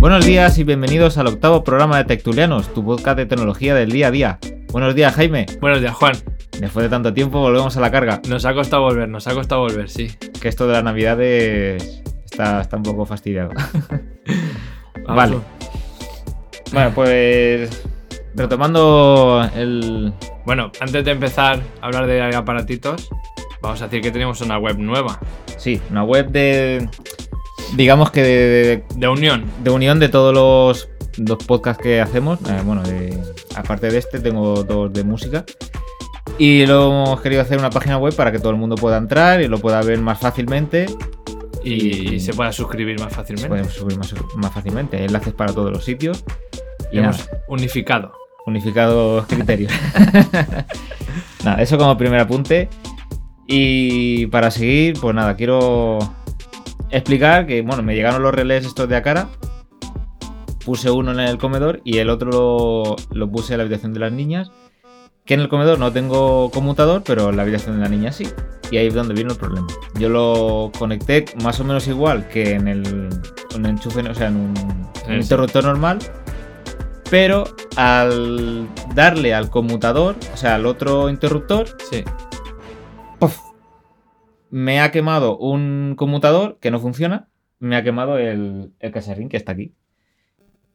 [0.00, 4.08] Buenos días y bienvenidos al octavo programa de Tectulianos, tu podcast de tecnología del día
[4.08, 4.38] a día.
[4.72, 5.46] Buenos días, Jaime.
[5.60, 6.14] Buenos días, Juan.
[6.58, 8.20] Después de tanto tiempo volvemos a la carga.
[8.28, 10.10] Nos ha costado volver, nos ha costado volver, sí.
[10.40, 13.50] Que esto de las navidades está, está un poco fastidiado.
[15.06, 15.59] vale.
[16.72, 17.82] Bueno, pues
[18.34, 20.12] retomando el...
[20.46, 23.08] Bueno, antes de empezar a hablar de aparatitos,
[23.60, 25.18] vamos a decir que tenemos una web nueva.
[25.56, 26.88] Sí, una web de...
[27.76, 29.44] Digamos que de, De unión.
[29.62, 32.38] de unión de todos los, los podcasts que hacemos.
[32.48, 33.16] Eh, bueno, de-
[33.54, 35.44] aparte de este, tengo dos de música.
[36.38, 39.40] Y lo hemos querido hacer una página web para que todo el mundo pueda entrar
[39.40, 40.86] y lo pueda ver más fácilmente.
[41.62, 43.48] Y, Y- se pueda suscribir más Se fácilmente.
[43.48, 45.04] pueden subir más, más fácilmente.
[45.04, 46.24] Enlaces para todos los sitios.
[46.92, 48.12] Y Hemos nada, unificado.
[48.46, 49.72] unificados criterios.
[51.44, 52.68] nada, eso como primer apunte.
[53.46, 55.98] Y para seguir, pues nada, quiero
[56.90, 59.28] explicar que, bueno, me llegaron los relés estos de Akara.
[60.64, 64.00] Puse uno en el comedor y el otro lo, lo puse en la habitación de
[64.00, 64.50] las niñas.
[65.24, 68.28] Que en el comedor no tengo conmutador, pero en la habitación de la niña sí.
[68.70, 69.66] Y ahí es donde vino el problema.
[69.98, 73.08] Yo lo conecté más o menos igual que en el
[73.56, 75.98] un enchufe, o sea, en un, un Sí, interruptor normal.
[77.10, 77.44] Pero
[77.76, 82.04] al darle al conmutador, o sea, al otro interruptor, Sí.
[83.18, 83.36] ¡puf!
[84.50, 87.28] me ha quemado un conmutador que no funciona.
[87.58, 89.74] Me ha quemado el, el caserrín que está aquí.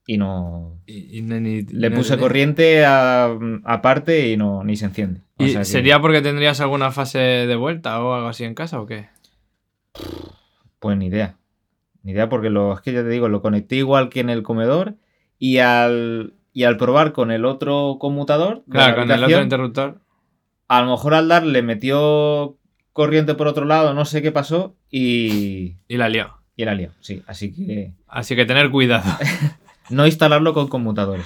[0.07, 0.79] Y no.
[0.85, 5.21] Y, y ni- ni- Le puse ni- corriente a- aparte y no ni se enciende.
[5.37, 8.53] O ¿Y sea que- sería porque tendrías alguna fase de vuelta o algo así en
[8.55, 9.07] casa o qué?
[10.79, 11.37] Pues ni idea.
[12.03, 14.43] Ni idea porque lo, es que ya te digo, lo conecté igual que en el
[14.43, 14.95] comedor
[15.39, 20.01] y al, y al probar con el otro conmutador, Claro, la con el otro interruptor.
[20.67, 22.57] a lo mejor al darle metió
[22.93, 26.35] corriente por otro lado, no sé qué pasó y, Y la lió.
[26.55, 26.91] y era lío.
[26.99, 29.03] Sí, así que Así que tener cuidado.
[29.89, 31.25] no instalarlo con conmutadores.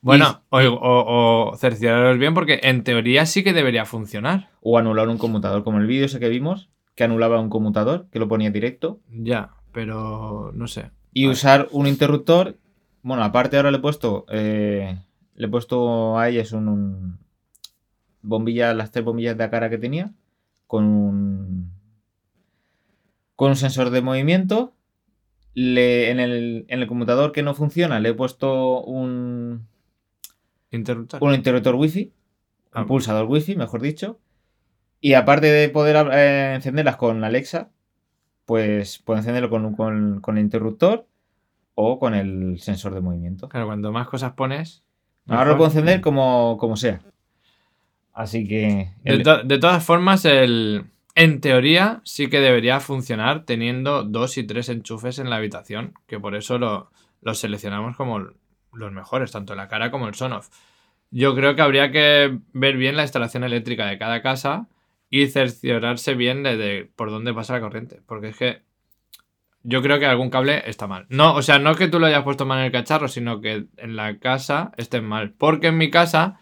[0.00, 4.50] Bueno, o, o, o cercioraros bien porque en teoría sí que debería funcionar.
[4.60, 8.18] O anular un conmutador, como el vídeo ese que vimos, que anulaba un conmutador, que
[8.20, 9.00] lo ponía directo.
[9.10, 10.90] Ya, pero no sé.
[11.12, 11.32] Y Vale.
[11.32, 12.56] usar un interruptor.
[13.02, 14.26] Bueno, aparte ahora le he puesto.
[14.30, 14.98] eh,
[15.34, 17.18] le he puesto a ellas un, un-
[18.22, 20.12] bombilla, las tres bombillas de cara que tenía.
[20.66, 21.72] Con un.
[23.34, 24.72] Con un sensor de movimiento.
[25.58, 29.66] Le, en, el, en el computador que no funciona, le he puesto un,
[30.70, 31.22] Interruptor.
[31.24, 32.12] un interruptor wifi.
[32.72, 32.82] Ah.
[32.82, 34.20] Un pulsador wifi, mejor dicho.
[35.00, 37.70] Y aparte de poder eh, encenderlas con Alexa,
[38.44, 41.06] pues puedo encenderlo con, con- con el interruptor
[41.74, 43.48] o con el sensor de movimiento.
[43.48, 44.82] Claro, cuando más cosas pones.
[45.26, 45.56] Ahora lo mejor.
[45.56, 47.00] puedo encender como, como sea.
[48.12, 48.92] Así que.
[49.04, 50.84] De, el- to- de todas formas, el,
[51.16, 56.20] en teoría sí que debería funcionar teniendo dos y tres enchufes en la habitación, que
[56.20, 56.90] por eso lo,
[57.22, 58.18] los seleccionamos como
[58.72, 60.50] los mejores, tanto la cara como el sonoff.
[61.10, 64.68] Yo creo que habría que ver bien la instalación eléctrica de cada casa
[65.08, 68.62] y cerciorarse bien de, de por dónde pasa la corriente, porque es que
[69.62, 71.06] yo creo que algún cable está mal.
[71.08, 73.64] No, o sea, no que tú lo hayas puesto mal en el cacharro, sino que
[73.78, 76.38] en la casa esté mal, porque en mi casa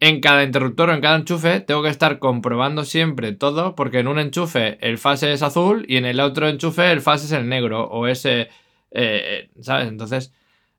[0.00, 4.08] en cada interruptor o en cada enchufe tengo que estar comprobando siempre todo, porque en
[4.08, 7.48] un enchufe el fase es azul y en el otro enchufe el fase es el
[7.48, 8.48] negro o ese,
[8.90, 9.88] eh, ¿sabes?
[9.88, 10.32] Entonces,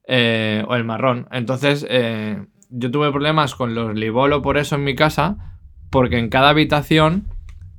[0.08, 1.28] eh, o el marrón.
[1.32, 5.60] Entonces, eh, yo tuve problemas con los Libolo por eso en mi casa,
[5.92, 7.28] porque en cada habitación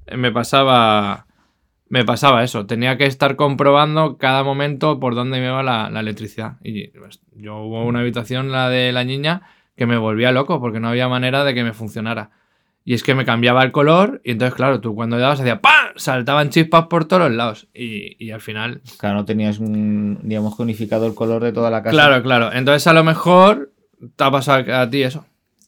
[0.06, 1.26] eh, me pasaba,
[1.88, 2.66] me pasaba eso.
[2.66, 6.58] Tenía que estar comprobando cada momento por dónde me la, la electricidad.
[6.62, 9.42] Y pues, yo hubo una habitación, la de la niña,
[9.76, 12.30] que me volvía loco porque no había manera de que me funcionara.
[12.84, 15.72] Y es que me cambiaba el color y entonces, claro, tú cuando dabas hacía ¡pam!
[15.94, 17.68] Saltaban chispas por todos los lados.
[17.72, 18.80] Y, y al final...
[18.98, 21.92] Claro, no tenías un, digamos, unificado el color de toda la casa.
[21.92, 22.52] Claro, claro.
[22.52, 23.70] Entonces a lo mejor
[24.16, 25.24] te ha pasado a ti eso.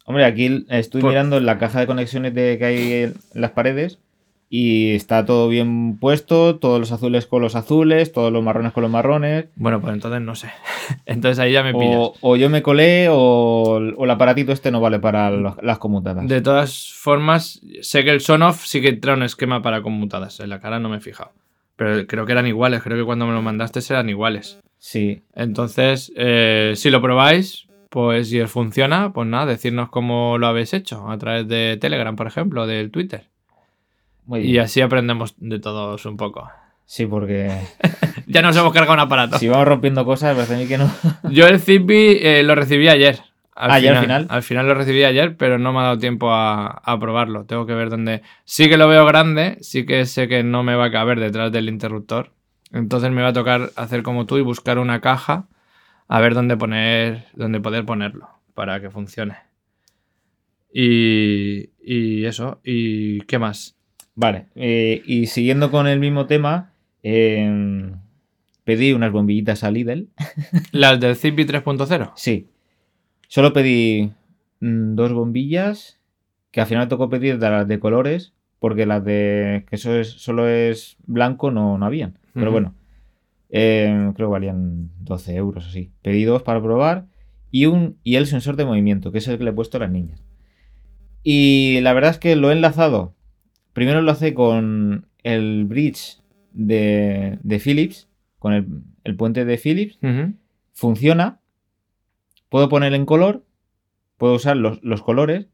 [0.06, 3.52] Hombre, aquí estoy Por- mirando en la caja de conexiones de, que hay en las
[3.52, 4.00] paredes
[4.50, 8.82] y está todo bien puesto, todos los azules con los azules, todos los marrones con
[8.82, 9.46] los marrones.
[9.56, 10.48] Bueno, pues entonces no sé.
[11.06, 11.96] Entonces ahí ya me pillas.
[11.98, 15.78] O, o yo me colé o, o el aparatito este no vale para los- las
[15.78, 16.28] conmutadas.
[16.28, 20.38] De todas formas, sé que el Sonoff sí que trae un esquema para conmutadas.
[20.40, 21.32] En la cara no me he fijado.
[21.76, 22.82] Pero creo que eran iguales.
[22.82, 24.60] Creo que cuando me lo mandaste eran iguales.
[24.78, 30.46] Sí, Entonces, eh, si lo probáis, pues si os funciona, pues nada, decirnos cómo lo
[30.46, 31.08] habéis hecho.
[31.10, 33.24] A través de Telegram, por ejemplo, o del Twitter.
[34.26, 36.48] Muy Y así aprendemos de todos un poco.
[36.86, 37.50] Sí, porque
[38.26, 39.38] Ya nos hemos cargado un aparato.
[39.38, 40.90] si vamos rompiendo cosas, parece a mí que no.
[41.30, 43.20] Yo el Zigbee eh, lo recibí ayer.
[43.56, 44.26] Ah, ¿ya al final?
[44.30, 47.44] Al final lo recibí ayer, pero no me ha dado tiempo a, a probarlo.
[47.44, 48.22] Tengo que ver dónde.
[48.44, 51.52] Sí que lo veo grande, sí que sé que no me va a caber detrás
[51.52, 52.32] del interruptor.
[52.72, 55.46] Entonces me va a tocar hacer como tú y buscar una caja
[56.08, 57.26] a ver dónde poner.
[57.34, 59.36] dónde poder ponerlo para que funcione.
[60.72, 61.70] Y.
[61.80, 62.60] y eso.
[62.64, 63.73] ¿Y qué más?
[64.14, 66.72] Vale, eh, y siguiendo con el mismo tema,
[67.02, 67.92] eh,
[68.64, 70.08] pedí unas bombillitas a Lidl.
[70.72, 72.12] Las del Zigbee 3.0.
[72.16, 72.48] Sí.
[73.28, 74.12] Solo pedí
[74.60, 76.00] mm, dos bombillas,
[76.50, 80.08] que al final tocó pedir de las de colores, porque las de que eso es,
[80.08, 82.18] solo es blanco no, no habían.
[82.32, 82.74] Pero bueno,
[83.50, 85.92] eh, creo que valían 12 euros así.
[86.02, 87.06] Pedí dos para probar
[87.50, 89.80] y, un, y el sensor de movimiento, que es el que le he puesto a
[89.80, 90.24] las niñas.
[91.22, 93.14] Y la verdad es que lo he enlazado.
[93.74, 96.22] Primero lo enlacé con el bridge
[96.52, 98.66] de, de Philips, con el,
[99.04, 99.98] el puente de Philips
[100.72, 101.40] funciona.
[102.48, 103.44] Puedo poner en color.
[104.16, 105.48] Puedo usar los, los colores.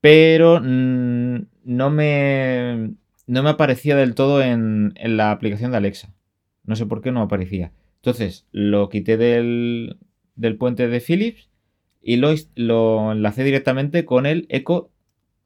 [0.00, 2.94] Pero no me.
[3.26, 6.12] No me aparecía del todo en, en la aplicación de Alexa.
[6.64, 7.72] No sé por qué no aparecía.
[7.96, 9.96] Entonces lo quité del,
[10.34, 11.48] del puente de Philips
[12.02, 14.90] y lo, lo enlacé directamente con el Echo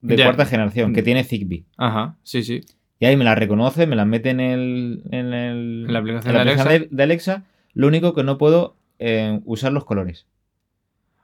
[0.00, 1.64] de cuarta generación, que tiene Zigbee.
[1.76, 2.60] Ajá, sí, sí.
[3.00, 6.34] Y ahí me las reconoce, me las mete en, el, en, el- En la aplicación
[6.34, 6.68] en de Alexa.
[6.68, 7.44] de, de Alexa.
[7.74, 10.26] Lo único que no puedo eh, usar los colores.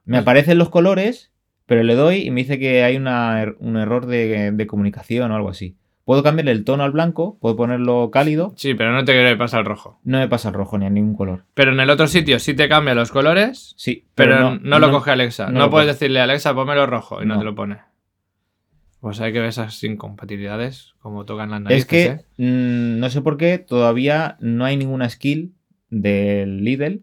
[0.04, 1.32] Me Pues- aparecen los colores,
[1.66, 5.30] pero le doy y me dice que hay una er- un error de, de comunicación
[5.32, 5.76] o algo así.
[6.04, 8.52] Puedo cambiarle el tono al blanco, puedo ponerlo cálido.
[8.56, 9.98] Sí, pero no te pasar el rojo.
[10.04, 11.44] No me pasa el rojo ni a ningún color.
[11.54, 15.10] Pero en el otro sitio sí te cambia los colores, Sí, pero, no, lo coge
[15.12, 15.46] Alexa.
[15.50, 15.94] no puedes coge.
[15.94, 17.40] decirle Alexa, pónmelo rojo y no, No.
[17.40, 17.78] te lo pone.
[19.04, 21.82] Pues hay que ver esas incompatibilidades, como tocan las narices.
[21.82, 22.24] Es que ¿eh?
[22.38, 25.52] mm, no sé por qué todavía no hay ninguna skill
[25.90, 27.02] del Lidl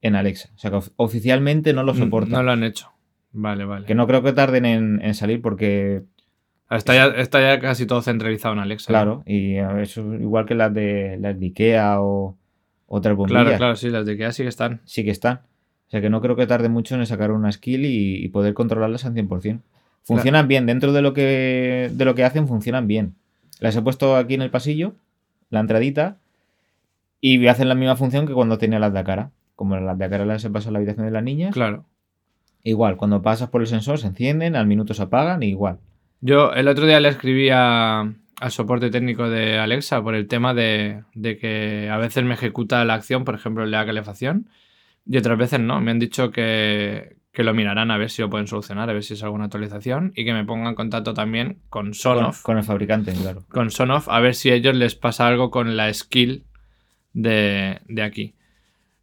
[0.00, 0.48] en Alexa.
[0.54, 2.30] O sea que of- oficialmente no lo soporta.
[2.30, 2.90] Mm, No lo han hecho.
[3.32, 3.84] Vale, vale.
[3.84, 6.02] Que no creo que tarden en, en salir porque,
[6.70, 8.88] Está, ya, está ya casi todo centralizado en Alexa.
[8.88, 12.36] claro, y eso es igual que las de las de Ikea o
[12.86, 13.42] otras bombillas.
[13.44, 14.80] Claro, claro, sí, las de Ikea sí que están.
[14.86, 15.42] Sí que están.
[15.88, 18.54] O sea que no creo que tarde mucho en sacar una skill y, y poder
[18.54, 19.60] controlarlas al 100%.
[20.16, 23.14] Funcionan bien, dentro de lo, que, de lo que hacen funcionan bien.
[23.60, 24.94] Las he puesto aquí en el pasillo,
[25.50, 26.16] la entradita,
[27.20, 29.30] y hacen la misma función que cuando tenía las de cara.
[29.56, 31.52] Como las de cara las he pasado a la habitación de las niñas.
[31.52, 31.84] Claro.
[32.62, 35.78] Igual, cuando pasas por el sensor se encienden, al minuto se apagan, y igual.
[36.20, 38.00] Yo el otro día le escribí a-
[38.40, 42.84] al soporte técnico de Alexa por el tema de, de que a veces me ejecuta
[42.84, 44.48] la acción, por ejemplo, la calefacción,
[45.06, 45.80] y otras veces no.
[45.80, 49.04] Me han dicho que, que lo mirarán a ver si lo pueden solucionar, a ver
[49.04, 52.58] si es alguna actualización, y que me pongan en contacto también con Con, Sonoff, con
[52.58, 53.44] el fabricante, claro.
[53.48, 56.46] con Sonoff, a ver si a ellos les pasa algo con la skill
[57.12, 58.34] de, de aquí.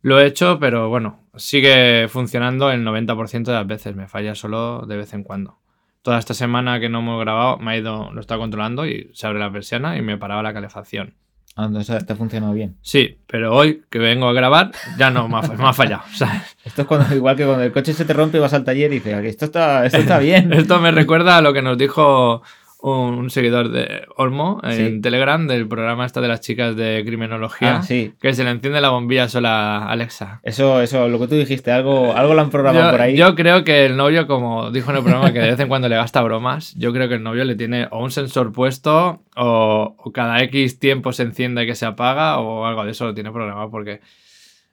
[0.02, 3.96] Lo he hecho, pero bueno, sigue funcionando el 90% de las veces.
[3.96, 5.60] Me falla solo de vez en cuando.
[6.02, 9.28] Toda esta semana que no hemos grabado, me ha ido, lo está controlando y se
[9.28, 11.14] abre la persiana y me paraba la calefacción.
[11.58, 12.76] Ah, entonces te ha funcionado bien.
[12.82, 16.04] Sí, pero hoy que vengo a grabar, ya no me ha, me ha fallado.
[16.14, 16.42] ¿sabes?
[16.66, 18.92] Esto es cuando, igual que cuando el coche se te rompe y vas al taller
[18.92, 20.52] y dices, esto está, esto está bien.
[20.52, 22.42] Esto me recuerda a lo que nos dijo
[22.82, 25.02] un seguidor de Olmo en Sí.
[25.02, 27.78] Telegram del programa esta de las chicas de criminología.
[27.78, 28.14] Ah, sí.
[28.22, 30.40] Que se le enciende la bombilla sola a Alexa.
[30.44, 33.16] Eso, eso, lo que tú dijiste, algo, algo lo han programado Yo, por ahí.
[33.18, 35.90] yo creo que el novio, como dijo en el programa, que de vez en cuando
[35.90, 39.96] le gasta bromas, yo creo que el novio le tiene o un sensor puesto o,
[39.98, 43.14] o cada X tiempo se enciende y que se apaga o algo de eso lo
[43.14, 44.02] tiene programado porque...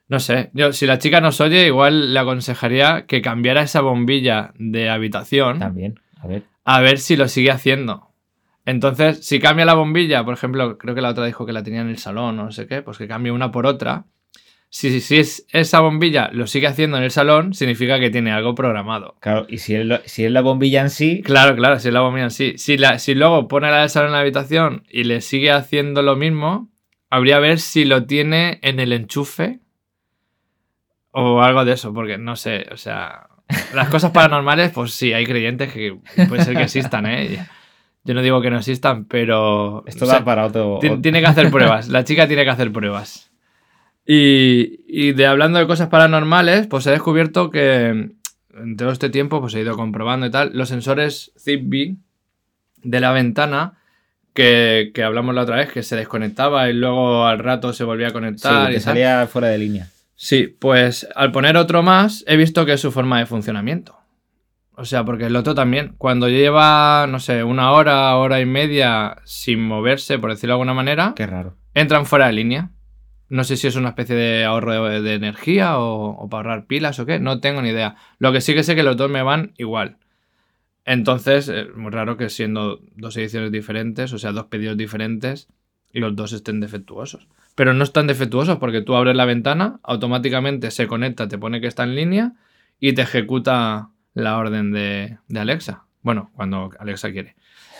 [0.09, 4.51] No sé, yo si la chica nos oye, igual le aconsejaría que cambiara esa bombilla
[4.59, 6.43] de habitación También, a ver.
[6.65, 8.09] A ver si lo sigue haciendo.
[8.65, 11.81] Entonces, si cambia la bombilla, por ejemplo, creo que la otra dijo que la tenía
[11.81, 14.05] en el salón o no sé qué, pues que cambie una por otra.
[14.69, 18.55] Si, si es esa bombilla lo sigue haciendo en el salón, significa que tiene algo
[18.55, 19.17] programado.
[19.19, 21.93] Claro, y si es, lo- si es la bombilla en sí, Claro, claro, si es
[21.93, 22.53] la bombilla en sí.
[22.57, 26.01] Si, la, si luego pone la del salón en la habitación y le sigue haciendo
[26.01, 26.71] lo mismo,
[27.11, 29.59] habría que ver si lo tiene en el enchufe
[31.11, 33.27] o algo de eso, porque no sé, o sea,
[33.73, 35.97] las cosas paranormales, pues sí, hay creyentes que
[36.27, 37.45] puede ser que existan, ¿eh?
[38.05, 39.83] Yo no digo que no existan, pero...
[39.87, 40.79] esto o sea, da para otro.
[40.81, 41.87] Ti- Tiene que hacer pruebas.
[41.87, 43.31] La chica tiene que hacer pruebas.
[44.05, 47.87] Y, y de hablando de cosas paranormales, pues he descubierto que
[48.55, 51.95] en todo este tiempo, pues he ido comprobando y tal, los sensores Zigbee
[52.83, 53.73] de la ventana,
[54.33, 58.07] que, que hablamos la otra vez, que se desconectaba y luego al rato se volvía
[58.07, 58.63] a Sí, conectar.
[58.71, 58.81] y que tal.
[58.83, 59.87] salía fuera de línea.
[60.23, 63.99] Sí, pues al poner otro más, he visto que es su forma de funcionamiento.
[64.71, 69.17] O sea, porque el otro también, cuando lleva, no sé, una hora, hora y media
[69.25, 71.57] sin moverse, por decirlo de alguna manera, Qué raro.
[71.73, 72.71] entran fuera de línea.
[73.27, 76.67] No sé si es una especie de ahorro de, de energía o, o para ahorrar
[76.67, 77.97] pilas o qué, no tengo ni idea.
[78.17, 79.97] Lo que sí que sé que los dos me van igual.
[80.85, 85.49] Entonces, es muy raro que siendo dos ediciones diferentes, o sea, dos pedidos diferentes,
[85.91, 87.27] los dos estén defectuosos.
[87.55, 91.67] Pero no están defectuosos porque tú abres la ventana, automáticamente se conecta, te pone que
[91.67, 92.33] está en línea
[92.79, 95.85] y te ejecuta la orden de, de Alexa.
[96.01, 97.35] Bueno, cuando Alexa quiere.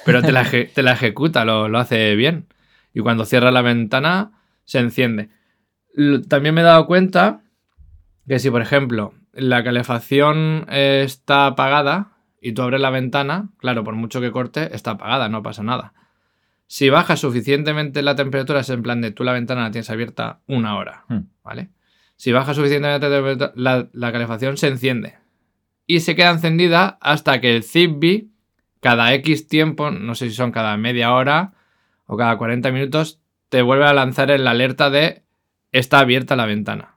[0.06, 2.48] Pero te la, te la ejecuta, lo, lo hace bien.
[2.94, 4.32] Y cuando cierras la ventana,
[4.66, 5.30] se enciende.
[6.28, 7.42] También me he dado cuenta
[8.28, 12.12] que si, por ejemplo, la calefacción está apagada
[12.42, 15.94] y tú abres la ventana, claro, por mucho que corte, está apagada, no pasa nada.
[16.74, 20.40] Si baja suficientemente la temperatura, es en plan de tú la ventana la tienes abierta
[20.48, 21.28] una hora, Hmm.
[21.44, 21.70] ¿vale?
[22.16, 25.14] Si baja suficientemente la temperatura, la, la calefacción se enciende.
[25.86, 28.26] Y se queda encendida hasta que el Zigbee,
[28.80, 31.54] cada X tiempo, no sé si son cada media hora
[32.08, 35.22] o cada 40 minutos, te vuelve a lanzar el alerta de
[35.72, 36.96] está abierta la ventana.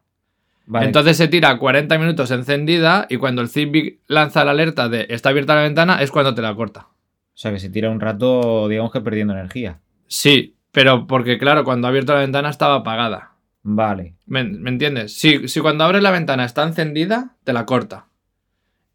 [0.64, 0.86] Vale.
[0.86, 5.28] Entonces se tira 40 minutos encendida y cuando el Zigbee lanza la alerta de está
[5.28, 6.88] abierta la ventana es cuando te la corta.
[7.36, 9.80] O sea, que se tira un rato, digamos que perdiendo energía.
[10.06, 13.32] Sí, pero porque claro, cuando ha abierto la ventana estaba apagada.
[13.62, 14.14] Vale.
[14.24, 15.18] ¿Me, me entiendes?
[15.18, 18.06] Si, si cuando abres la ventana está encendida, te la corta.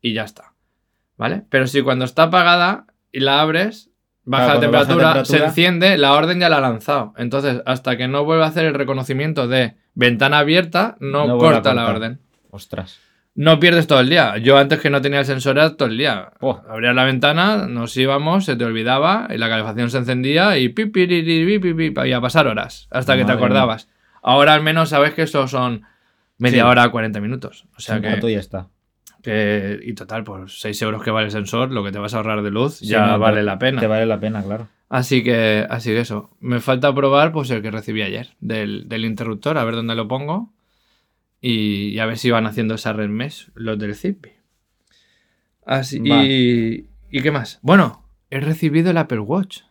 [0.01, 0.53] Y ya está.
[1.17, 1.43] ¿Vale?
[1.51, 3.91] Pero si cuando está apagada y la abres,
[4.23, 7.13] baja, Claro, la, baja temperatura, se enciende, la orden ya la ha lanzado.
[7.17, 11.87] Entonces, hasta que no vuelva a hacer el reconocimiento de ventana abierta, no, corta la
[11.87, 12.19] orden.
[12.49, 12.99] Ostras.
[13.33, 14.37] No pierdes todo el día.
[14.39, 16.33] Yo antes que no tenía el sensor era todo el día.
[16.41, 16.61] Oh.
[16.69, 20.87] Abrías la ventana, nos íbamos, se te olvidaba y la calefacción se encendía y pi,
[20.87, 23.45] pi, pi, pi, pi, y a pasar horas hasta que te Madre mía.
[23.45, 23.87] acordabas.
[24.21, 25.83] Ahora al menos sabes que eso son
[26.37, 26.69] media Sí.
[26.69, 27.65] hora, 40 minutos.
[27.77, 28.67] O sea que, ya está.
[29.23, 32.17] que- Y total, por 6 euros que vale el sensor, lo que te vas a
[32.17, 33.79] ahorrar de luz Sí, ya no, te- vale la pena.
[33.79, 34.67] Te vale la pena, claro.
[34.89, 36.31] Así que, así que eso.
[36.41, 40.07] Me falta probar pues el que recibí ayer del, del interruptor, a ver dónde lo
[40.07, 40.51] pongo.
[41.41, 44.37] Y, y a ver si van haciendo esa red mesh los del Zigbee.
[45.65, 47.59] Así, y, ¿y qué más?
[47.61, 49.61] Bueno, he recibido el Apple Watch.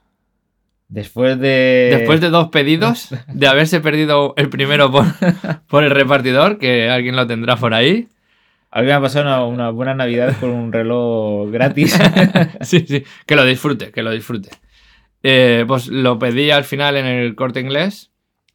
[0.88, 1.94] Después de.
[1.98, 5.06] Después de dos pedidos, de haberse perdido el primero por,
[5.68, 8.08] por el repartidor, que alguien lo tendrá por ahí.
[8.72, 11.98] Alguien me ha pasado una, una buena Navidad con un reloj gratis.
[12.60, 14.50] sí, sí, que lo disfrute, que lo disfrute.
[15.22, 18.09] Eh, pues lo pedí al final en el corte inglés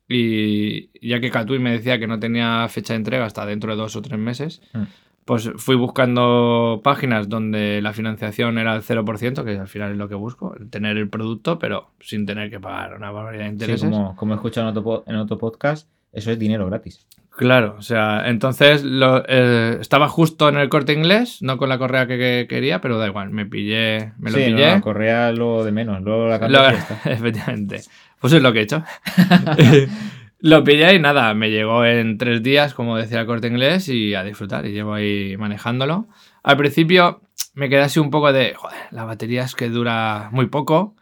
[0.07, 3.77] y ya que Catui me decía que no tenía fecha de entrega hasta dentro de
[3.77, 4.83] dos o tres meses, Mm.
[5.25, 10.07] pues fui buscando páginas donde la financiación era al 0%, que al final es lo
[10.07, 13.53] que busco, el tener el producto, pero sin tener que pagar una barbaridad de Sí,
[13.53, 13.89] intereses.
[13.89, 17.05] como, como he escuchado en otro, en otro podcast, eso es dinero gratis.
[17.37, 21.77] Claro, o sea, entonces lo- eh, estaba justo en el corte inglés, no con la
[21.77, 24.67] correa que, que quería, pero da igual, me pillé, me lo sí, no, pillé.
[24.67, 26.01] la correa lo de menos.
[26.01, 26.69] Luego la Lo-
[27.11, 27.81] efectivamente.
[28.19, 28.83] Pues es lo que he hecho.
[30.39, 34.13] lo pillé y nada, me llegó en tres días, como decía el corte inglés, y
[34.15, 34.65] a disfrutar.
[34.65, 36.07] Y llevo ahí manejándolo.
[36.43, 37.21] Al principio
[37.53, 40.95] me quedé así un poco de, joder, la batería es que dura muy poco.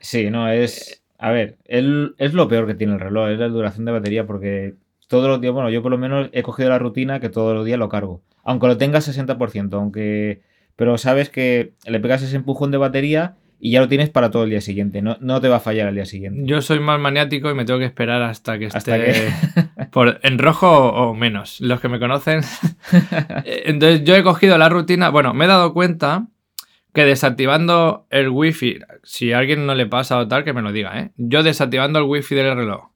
[0.00, 1.02] Sí, no, es.
[1.18, 4.26] A ver, el- es lo peor que tiene el reloj, es la duración de batería,
[4.26, 4.74] porque
[5.08, 7.64] todos los días, bueno, yo por lo menos he cogido la rutina que todos los
[7.64, 8.22] días lo cargo.
[8.42, 10.42] Aunque lo tenga 60%, aunque.
[10.76, 14.44] Pero sabes que le pegas ese empujón de batería y ya lo tienes para todo
[14.44, 15.00] el día siguiente.
[15.00, 16.42] No, no te va a fallar al día siguiente.
[16.44, 19.32] Yo soy más maniático y me tengo que esperar hasta que Hasta esté
[19.90, 21.62] por, en rojo o, o menos.
[21.62, 22.42] Los que me conocen.
[23.46, 25.08] Eh, Entonces yo he cogido la rutina.
[25.08, 26.26] Bueno, me he dado cuenta
[26.92, 30.70] que desactivando el wifi, si a alguien no le pasa o tal, que me lo
[30.70, 31.12] diga, ¿eh?
[31.16, 32.90] Yo desactivando el wifi del reloj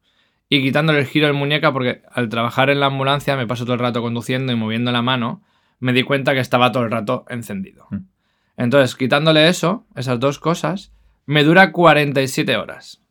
[0.51, 3.73] y quitándole el giro del muñeca, porque al trabajar en la ambulancia me paso todo
[3.73, 5.43] el rato conduciendo y moviendo la mano,
[5.81, 7.87] me di cuenta que estaba todo el rato encendido.
[7.91, 8.18] Mm.
[8.59, 10.93] Entonces, quitándole eso, esas dos cosas,
[11.27, 13.03] Me dura 47 horas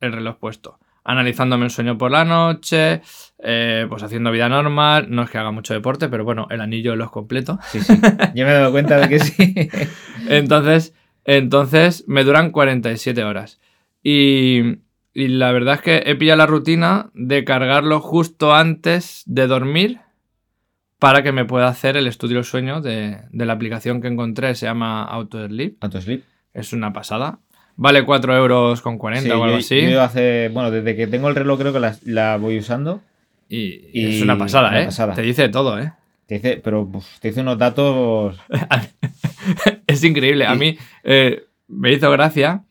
[0.00, 0.78] el reloj puesto.
[1.04, 3.02] Analizándome el sueño por la noche,
[3.38, 5.06] eh, pues haciendo vida normal.
[5.10, 7.58] No es que haga mucho deporte, pero bueno, el anillo lo es completo.
[7.70, 8.00] Sí, sí.
[8.34, 9.54] Yo me he dado cuenta de que sí.
[10.28, 10.94] Entonces,
[11.24, 13.60] entonces me duran 47 horas.
[14.02, 14.78] Y,
[15.12, 20.00] y la verdad es que he pillado la rutina de cargarlo justo antes de dormir
[21.00, 24.54] para que me pueda hacer el estudio del sueño de, de la aplicación que encontré.
[24.54, 25.82] Se llama AutoSleep.
[25.82, 26.22] Autosleep.
[26.54, 27.40] Es una pasada.
[27.76, 29.90] Vale 4 euros con 40 Sí, o algo yo- así.
[29.90, 33.00] yo hace, bueno, desde que tengo el reloj creo que la, la voy usando.
[33.48, 34.84] y, y es una pasada, una ¿eh?
[34.84, 35.14] pasada.
[35.14, 35.92] Te dice todo, ¿eh?
[36.26, 38.38] Te dice, pero uf, te dice unos datos.
[39.86, 40.46] es increíble.
[40.46, 42.62] A mí eh, me hizo gracia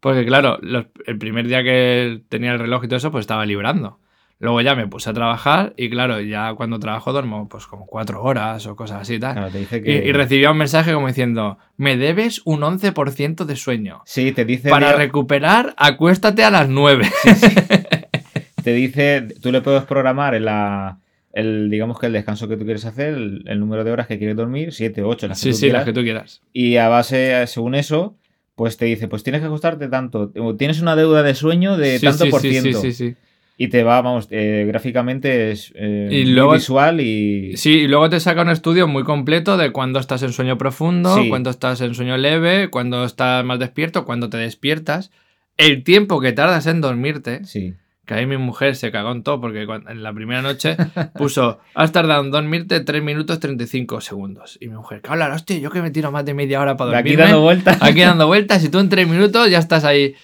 [0.00, 3.44] porque, claro, los- el primer día que tenía el reloj y todo eso, pues estaba
[3.46, 3.98] librando.
[4.44, 8.22] Luego ya me puse a trabajar y, claro, ya cuando trabajo duermo pues como cuatro
[8.22, 9.32] horas o cosas así y tal.
[9.32, 10.04] Claro, te dice Y, que.
[10.06, 14.02] y recibía un mensaje como diciendo, me debes un 11% de sueño.
[14.04, 14.68] Sí, te dice.
[14.68, 17.10] Para recuperar, acuéstate a las 9.
[18.62, 20.98] te dice, tú le puedes programar en la,
[21.32, 24.18] el, digamos que el descanso que tú quieres hacer, el, el número de horas que
[24.18, 26.42] quieres dormir, 7, 8, las que sí, tú sí, quieras, las que tú quieras.
[26.52, 28.16] y a base, según eso,
[28.54, 32.06] pues te dice, pues tienes que acostarte tanto, tienes una deuda de sueño de Sí,
[32.06, 33.16] tanto sí, por sí, ciento, sí, sí, sí.
[33.56, 37.56] Y te va, vamos, eh, gráficamente es eh, Y muy luego- visual y...
[37.56, 41.16] Sí, y luego te saca un estudio muy completo de cuándo estás en sueño profundo,
[41.16, 41.28] Sí.
[41.28, 45.12] cuándo estás en sueño leve, cuándo estás más despierto, cuándo te despiertas,
[45.56, 47.74] el tiempo que tardas en dormirte, Sí,
[48.06, 50.76] que ahí mi mujer se cagó en todo porque cuan- en la primera noche
[51.16, 54.58] puso, has tardado en dormirte 3 minutos 35 segundos.
[54.60, 56.98] Y mi mujer, que hablar, hostia, yo que me tiro más de media hora para
[56.98, 57.24] aquí dormirme.
[57.30, 57.78] dando vueltas.
[57.80, 60.14] Aquí dando vueltas y tú en 3 minutos ya estás ahí.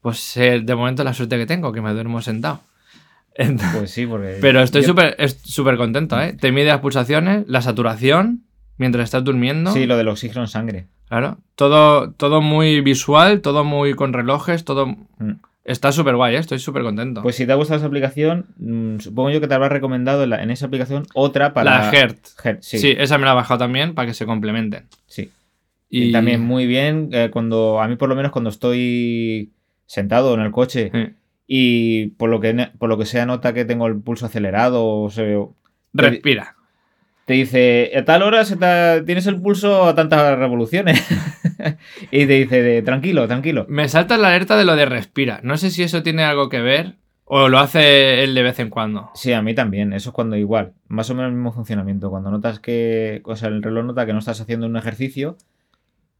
[0.00, 2.60] Pues eh, de momento la suerte que tengo, que me duermo sentado.
[3.38, 4.38] Entonces- Pues sí, porque...
[4.40, 5.40] pero estoy yo- súper es-
[5.78, 6.32] contento, ¿eh?
[6.32, 8.44] Te mide las pulsaciones, la saturación
[8.78, 9.72] mientras estás durmiendo.
[9.72, 10.86] Sí, lo del oxígeno en sangre.
[11.08, 11.38] Claro.
[11.54, 14.86] Todo, todo muy visual, todo muy con relojes, todo.
[14.86, 15.32] Mm.
[15.64, 16.38] Está súper guay, ¿eh?
[16.38, 17.22] Estoy súper contento.
[17.22, 20.30] Pues si te ha gustado esa aplicación, mm, supongo yo que te habrá recomendado en,
[20.30, 21.70] la- en esa aplicación otra para...
[21.78, 22.18] La Heart.
[22.42, 22.78] Heart, Sí.
[22.78, 24.84] sí, esa me la he bajado también para que se complementen.
[25.06, 25.30] sí.
[25.88, 29.52] Y, Y también muy bien, eh, cuando a mí por lo menos cuando estoy
[29.86, 31.14] sentado en el coche Sí.
[31.46, 35.10] Y por lo que por lo que sea nota que tengo el pulso acelerado o
[35.10, 35.38] se,
[35.92, 36.56] Respira.
[37.24, 41.00] te dice a tal hora se te- tienes el pulso a tantas revoluciones
[42.10, 43.64] y te dice de, tranquilo, tranquilo.
[43.68, 45.40] Me salta la alerta de lo de respira.
[45.42, 46.94] No sé si eso tiene algo que ver
[47.28, 49.10] o lo hace él de vez en cuando.
[49.14, 49.92] Sí, a mí también.
[49.92, 52.08] Eso es cuando igual, más o menos el mismo funcionamiento.
[52.10, 55.36] Cuando notas que, o sea, el reloj nota que no estás haciendo un ejercicio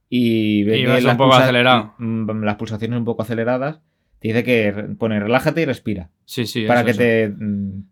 [0.09, 1.95] y ve Y que vas un poco acelerado.
[1.99, 3.81] mm, las pulsaciones un poco aceleradas,
[4.21, 6.65] te dice que pone relájate y respira Sí, sí.
[6.67, 6.99] para eso, que eso.
[6.99, 7.35] te,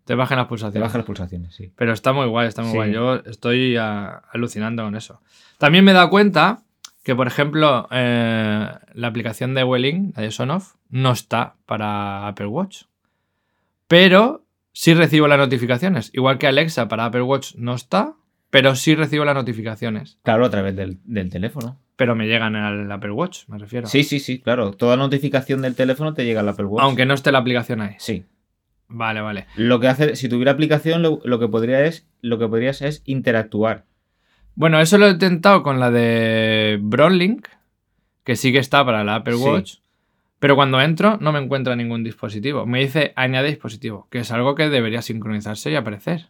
[0.05, 0.81] te bajen las te pulsaciones.
[0.87, 1.71] baje las pulsaciones, sí.
[1.75, 2.77] Pero está muy guay, está muy Sí.
[2.77, 2.91] guay.
[2.93, 5.21] Yo estoy ah, alucinando con eso.
[5.57, 6.63] También me he dado cuenta
[7.03, 12.47] que, por ejemplo, eh, la aplicación de Welling, la de Sonoff, no está para Apple
[12.47, 12.83] Watch.
[13.87, 16.09] Pero sí recibo las notificaciones.
[16.13, 18.13] Igual que Alexa para Apple Watch no está,
[18.49, 20.17] pero sí recibo las notificaciones.
[20.23, 21.77] Claro, a través del, del teléfono.
[21.95, 23.87] Pero me llegan al Apple Watch, me refiero.
[23.87, 24.71] Sí, sí, sí, claro.
[24.71, 26.83] Toda notificación del teléfono te llega al Apple Watch.
[26.83, 27.95] Aunque no esté la aplicación ahí.
[27.99, 28.25] Sí.
[28.87, 29.47] Vale, vale.
[29.55, 33.01] Lo que hace, si tuviera aplicación, lo, lo que podría es, lo que podrías es
[33.05, 33.85] interactuar.
[34.55, 37.47] Bueno, eso lo he intentado con la de Bronlink,
[38.23, 39.43] que sí que está para la Apple Sí.
[39.43, 39.73] Watch.
[40.39, 42.65] Pero cuando entro no me encuentra ningún dispositivo.
[42.65, 46.27] Me dice añade dispositivo, que es algo que debería sincronizarse y aparecer.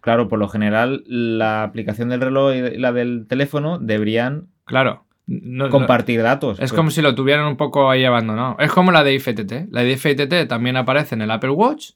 [0.00, 5.04] Claro, por lo general, la aplicación del reloj y la del teléfono deberían Claro.
[5.26, 6.52] no- no- compartir datos.
[6.54, 8.56] es Pues, como si lo tuvieran un poco ahí abandonado.
[8.58, 9.68] Es como la de IFTT.
[9.70, 11.90] La de IFTT también aparece en el Apple Watch,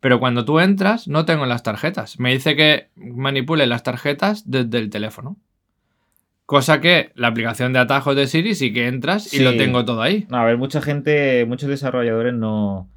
[0.00, 2.20] pero cuando tú entras no tengo las tarjetas.
[2.20, 5.36] Me dice que manipule las tarjetas desde el teléfono.
[6.44, 9.42] Cosa que la aplicación de atajos de Siri sí que entras y Sí.
[9.42, 10.26] lo tengo todo ahí.
[10.30, 12.88] No, a ver, mucha gente, muchos desarrolladores no.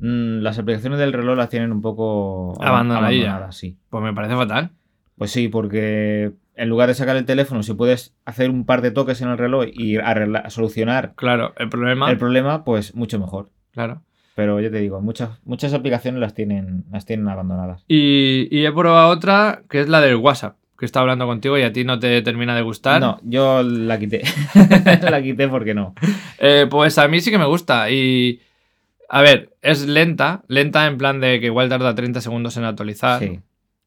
[0.00, 3.22] mm, las aplicaciones del reloj las tienen un poco ab- Abandonadilla.
[3.30, 3.76] abandonadas, sí.
[3.90, 4.70] Pues me parece fatal.
[5.16, 8.90] Pues sí, porque en lugar de sacar el teléfono, si puedes hacer un par de
[8.90, 12.10] toques en el reloj y arreglar- solucionar Claro, el problema.
[12.10, 13.48] el problema, pues mucho mejor.
[13.72, 14.02] Claro.
[14.34, 17.84] Pero yo te digo, muchas, muchas aplicaciones las tienen, las tienen abandonadas.
[17.88, 21.62] Y, y he probado otra que es la del WhatsApp, que está hablando contigo y
[21.62, 23.00] a ti no te termina de gustar.
[23.00, 24.22] No, yo la quité.
[25.10, 25.94] la quité porque no.
[26.38, 27.90] Eh, pues a mí sí que me gusta.
[27.90, 28.40] Y.
[29.08, 30.42] A ver, es lenta.
[30.46, 33.18] Lenta en plan de que igual tarda 30 segundos en actualizar.
[33.20, 33.40] Sí.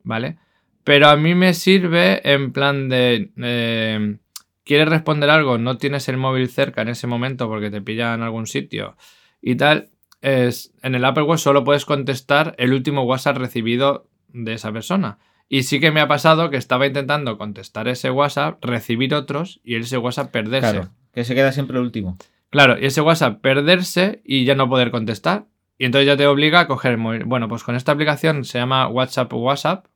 [0.03, 0.37] ¿Vale?
[0.83, 3.31] Pero a mí me sirve en plan de.
[3.37, 4.17] eh,
[4.63, 5.57] ¿Quieres responder algo?
[5.57, 8.95] No tienes el móvil cerca en ese momento porque te pilla en algún sitio
[9.41, 9.89] y tal.
[10.21, 15.17] Es, en el Apple Watch solo puedes contestar el último WhatsApp recibido de esa persona.
[15.49, 19.75] Y sí que me ha pasado que estaba intentando contestar ese WhatsApp, recibir otros y
[19.75, 20.71] ese WhatsApp perderse.
[20.71, 22.17] Claro, que se queda siempre el último.
[22.49, 25.47] Claro, y ese WhatsApp perderse y ya no poder contestar.
[25.77, 27.25] Y entonces ya te obliga a coger el móvil.
[27.25, 29.87] Bueno, pues con esta aplicación se llama WhatsApp WhatsApp,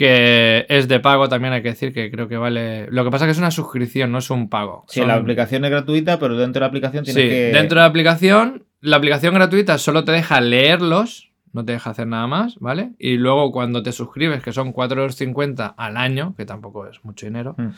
[0.00, 2.86] que es de pago también, hay que decir que creo que vale.
[2.90, 4.86] Lo que pasa es que es una suscripción, no es un pago.
[4.88, 7.50] Sí, Son- la aplicación es gratuita, pero dentro de la aplicación tienes Sí, que.
[7.52, 12.06] dentro de la aplicación, la aplicación gratuita solo te deja leerlos, no te deja hacer
[12.06, 12.92] nada más, ¿vale?
[12.98, 17.26] Y luego cuando te suscribes, que son 4,50 euros al año, que tampoco es mucho
[17.26, 17.68] dinero, Mm.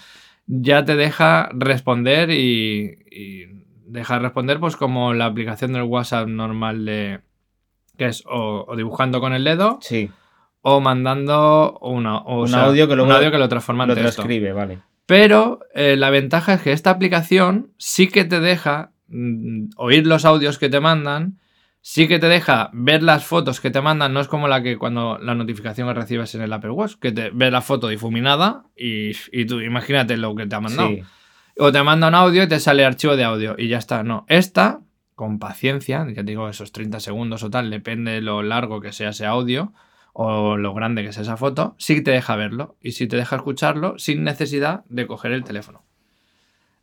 [0.46, 3.46] ya te deja responder y, y
[3.87, 7.20] deja responder pues como la aplicación del WhatsApp normal de...
[7.98, 10.08] que es o, o dibujando con el dedo Sí,
[10.62, 13.90] o mandando una, o Un sea, audio que luego un audio que lo transforma en
[13.90, 14.22] lo texto.
[14.22, 14.79] transcribe, vale.
[15.07, 20.25] Pero eh, la ventaja es que esta aplicación sí que te deja mm, oír los
[20.25, 21.40] audios que te mandan,
[21.81, 24.79] sí que te deja ver las fotos que te mandan, no es como la que
[24.79, 28.64] cuando la notificación que recibes en el Apple Watch, que te ve la foto difuminada
[28.77, 30.90] y, y tú imagínate lo que te ha mandado.
[30.90, 31.03] Sí.
[31.59, 34.05] O te manda un audio y te sale archivo de audio y ya está.
[34.05, 34.81] No, esta,
[35.16, 38.92] con paciencia, ya te digo, esos 30 segundos o tal, depende de lo largo que
[38.92, 39.72] sea ese audio
[40.12, 43.37] o lo grande que sea esa foto, sí te deja verlo y sí te deja
[43.37, 45.83] escucharlo sin necesidad de coger el teléfono.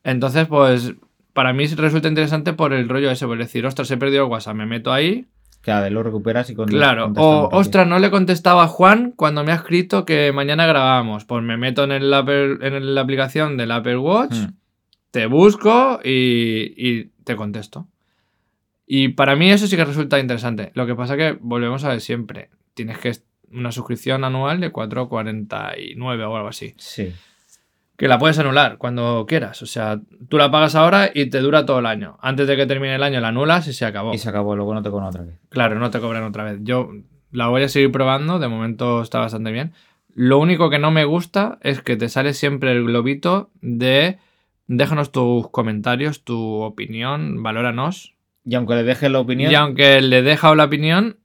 [0.04, 0.94] Entonces, pues,
[1.34, 4.56] para mí resulta interesante por el rollo ese, por decir, ostras, he perdido el WhatsApp,
[4.56, 5.28] me meto ahí.
[5.62, 6.70] Claro, lo recuperas y con.
[6.70, 10.66] Claro, o ostras, no le he contestado a Juan cuando me ha escrito que mañana
[10.66, 11.26] grabábamos.
[11.26, 14.54] Pues me meto en, el Apple- en la aplicación del Apple Watch Mm.
[15.12, 17.88] te busco y, y te contesto.
[18.88, 20.72] Y para mí eso sí que resulta interesante.
[20.76, 22.50] Lo que pasa que volvemos a ver siempre.
[22.80, 23.12] Tienes que
[23.52, 26.76] una suscripción anual de 4,49 o algo así.
[26.78, 27.12] Sí.
[27.98, 29.62] Que la puedes anular cuando quieras.
[29.62, 32.18] O sea, tú la pagas ahora y te dura todo el año.
[32.22, 34.14] Antes de que termine el año la anulas y se acabó.
[34.14, 35.36] Y se acabó, luego no te cobran otra vez.
[35.50, 36.60] Claro, no te cobran otra vez.
[36.62, 36.90] Yo
[37.34, 39.74] la voy a seguir probando, de momento está bastante bien.
[40.16, 44.20] Lo único que no me gusta es que te sale siempre el globito de
[44.68, 48.16] déjanos tus comentarios, tu opinión, valóranos.
[48.46, 49.52] Y aunque le dejes la opinión.
[49.52, 51.18] Y aunque le he dejado la opinión,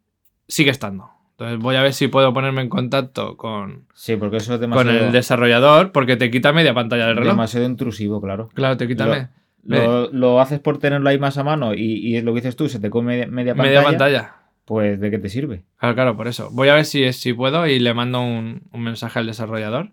[0.49, 1.14] sigue estando.
[1.37, 4.89] Entonces voy a ver si puedo ponerme en contacto con, Sí, porque eso es con
[4.89, 7.33] el desarrollador, porque te quita media pantalla del reloj.
[7.33, 8.49] demasiado intrusivo, claro.
[8.55, 9.29] Claro, te quita Lo- me-
[9.65, 11.81] Lo, lo haces por tenerlo ahí más a mano y,
[12.17, 13.69] y lo que dices tú, se te come media, media pantalla.
[13.81, 14.35] media pantalla.
[14.67, 15.65] Pues, ¿de qué te sirve?
[15.79, 16.51] Claro, claro, por eso.
[16.53, 19.91] Voy a ver si, si puedo y le mando un, un mensaje al desarrollador.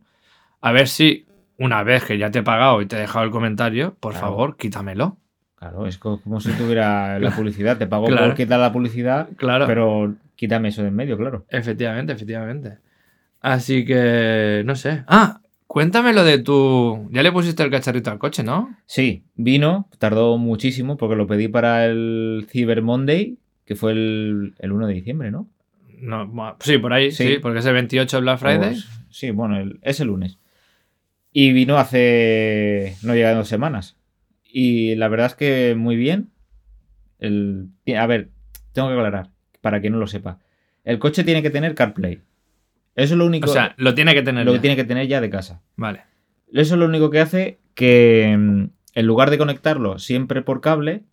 [0.61, 1.25] A ver si,
[1.57, 4.27] una vez que ya te he pagado y te he dejado el comentario, por Claro.
[4.27, 5.17] favor, quítamelo.
[5.55, 7.77] Claro, es co- como si tuviera la publicidad.
[7.77, 8.27] Te pago Claro.
[8.27, 9.67] por quitar la publicidad, Claro.
[9.67, 11.45] pero quítame eso de en medio, claro.
[11.49, 12.79] Efectivamente, efectivamente.
[13.41, 15.03] Así que, no sé.
[15.05, 17.07] Ah, cuéntame lo de tu...
[17.11, 18.75] Ya le pusiste el cacharrito al coche, ¿no?
[18.87, 24.71] Sí, vino, tardó muchísimo porque lo pedí para el Cyber Monday, que fue el, el
[24.71, 25.47] 1 de diciembre, ¿no?
[25.99, 27.35] no sí, por ahí, sí.
[27.35, 27.37] Sí.
[27.39, 28.71] porque es el 28 de Black Friday.
[28.71, 30.39] Pues, sí, bueno, el- es el lunes.
[31.31, 32.95] Y vino hace.
[33.03, 33.95] No llega dos semanas.
[34.43, 36.31] Y la verdad es que muy bien.
[37.19, 38.31] El, a ver,
[38.73, 39.29] tengo que aclarar,
[39.61, 40.39] para quien no lo sepa.
[40.83, 42.21] El coche tiene que tener CarPlay.
[42.95, 45.07] Eso es lo único, o sea, lo tiene que tener lo que tiene que tener
[45.07, 45.61] ya de casa.
[45.77, 46.01] Vale.
[46.51, 51.03] Eso es lo único que hace que mm, en lugar de conectarlo siempre por cable,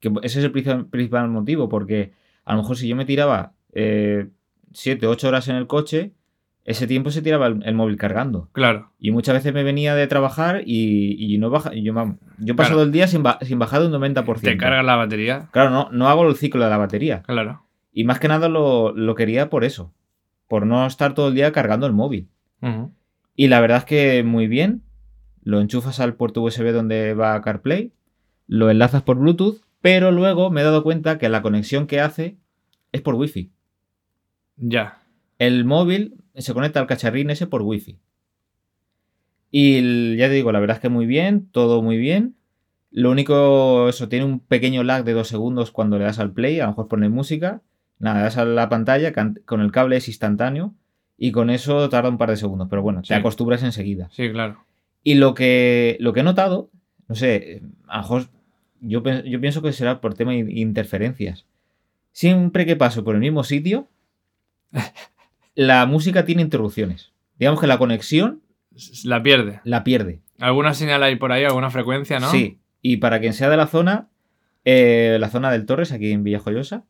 [0.00, 2.12] que ese es el principal, principal motivo, porque
[2.44, 6.12] a lo mejor si yo me tiraba 7, 8 horas en el coche,
[6.66, 8.50] ese tiempo se tiraba el, el móvil cargando.
[8.52, 8.92] Claro.
[8.98, 11.94] Y muchas veces me venía de trabajar y, y no baja, yo,
[12.38, 12.82] yo he pasado Claro.
[12.82, 14.40] el día sin, ba- sin bajar de un 90%.
[14.40, 15.48] Te cargas la batería.
[15.52, 17.22] Claro, no, no hago el ciclo de la batería.
[17.22, 17.62] Claro.
[17.92, 19.94] Y más que nada lo, lo quería por eso,
[20.48, 22.28] por no estar todo el día cargando el móvil.
[23.36, 24.82] Y la verdad es que muy bien.
[25.42, 27.92] Lo enchufas al puerto USB donde va CarPlay,
[28.48, 32.36] lo enlazas por Bluetooth, pero luego me he dado cuenta que la conexión que hace
[32.90, 33.52] es por Wi-Fi.
[34.56, 35.02] Ya.
[35.38, 37.98] El móvil se conecta al cacharrín ese por Wi-Fi.
[39.50, 42.34] Y el- ya te digo, la verdad es que muy bien, todo muy bien.
[42.90, 46.60] Lo único, eso tiene un pequeño lag de dos segundos cuando le das al play,
[46.60, 47.62] a lo mejor pone música.
[47.98, 49.12] Nada, le das a la pantalla,
[49.44, 50.74] con el cable es instantáneo
[51.18, 53.08] y con eso tarda un par de segundos, pero bueno, Sí.
[53.08, 54.08] te acostumbras enseguida.
[54.12, 54.64] Sí, claro.
[55.02, 56.68] Y lo que, lo que he notado,
[57.08, 58.26] no sé, a lo mejor
[58.80, 61.46] yo, yo pienso que será por tema de interferencias.
[62.12, 63.88] Siempre que paso por el mismo sitio,
[65.56, 67.12] la música tiene interrupciones.
[67.38, 68.42] Digamos que la conexión
[69.04, 69.60] La pierde.
[69.64, 70.20] la pierde.
[70.38, 71.44] ¿Alguna señal hay por ahí?
[71.44, 72.30] ¿Alguna frecuencia, no?
[72.30, 72.60] Sí.
[72.82, 74.08] Y para quien sea de la zona,
[74.64, 76.84] eh, la zona del Torres, aquí en Villajoyosa,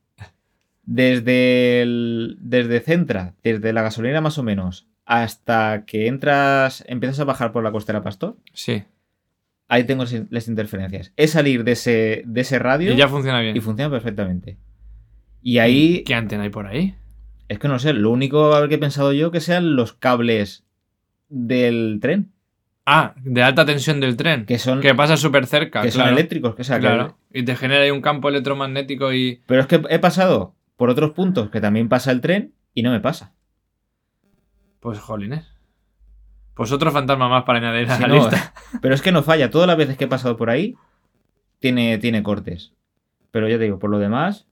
[0.85, 7.25] desde, el- desde Centra, desde la gasolina más o menos, hasta que entras, empiezas a
[7.25, 8.83] bajar por la costera Pastor, Sí.
[9.69, 11.13] ahí tengo las in- las interferencias.
[11.17, 13.57] Es salir de ese, de ese radio Y ya funciona bien.
[13.57, 14.59] y funciona perfectamente.
[15.43, 16.95] Y ahí, ¿Qué antena hay por ahí?
[17.49, 19.93] Es que no sé, lo único a ver que he pensado yo que sean los
[19.93, 20.65] cables
[21.29, 22.33] del tren.
[22.85, 24.47] Ah, de alta tensión del tren.
[24.47, 25.83] Que son- Que pasa súper cerca.
[25.83, 26.55] que son eléctricos.
[26.55, 27.19] Que, sea, que- Claro.
[27.33, 29.43] Y te genera ahí un campo electromagnético y.
[29.47, 32.91] Pero es que he pasado por otros puntos que también pasa el tren y no
[32.93, 33.33] me pasa.
[34.81, 35.53] Pues jolines.
[36.55, 38.55] Pues otro fantasma más para añadir a la no, lista.
[38.81, 39.51] Pero es que no falla.
[39.51, 40.75] Todas las veces que he pasado por ahí,
[41.59, 42.73] tiene, tiene cortes.
[43.31, 44.47] Pero ya te digo, por lo demás,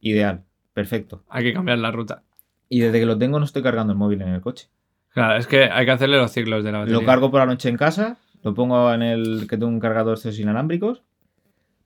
[0.00, 0.44] ideal.
[0.76, 1.24] Perfecto.
[1.30, 2.22] Hay que cambiar la ruta.
[2.68, 4.68] Y desde que lo tengo no estoy cargando el móvil en el coche.
[5.14, 7.00] Claro, es que hay que hacerle los ciclos de la batería.
[7.00, 10.10] Lo cargo por la noche en casa, lo pongo en el que tengo un cargador
[10.10, 11.02] de estos inalámbricos.